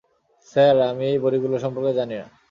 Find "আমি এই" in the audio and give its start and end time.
0.89-1.17